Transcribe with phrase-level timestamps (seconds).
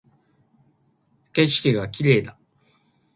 [1.31, 2.35] 景色が綺麗だ